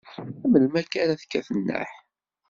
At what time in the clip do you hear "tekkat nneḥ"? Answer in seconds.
1.21-1.91